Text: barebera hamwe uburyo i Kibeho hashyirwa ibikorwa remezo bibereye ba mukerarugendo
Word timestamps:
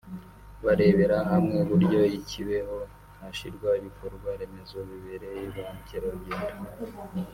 barebera 0.65 1.17
hamwe 1.31 1.55
uburyo 1.63 1.99
i 2.17 2.19
Kibeho 2.29 2.77
hashyirwa 3.19 3.69
ibikorwa 3.79 4.29
remezo 4.39 4.77
bibereye 4.89 5.43
ba 5.55 5.63
mukerarugendo 5.73 6.67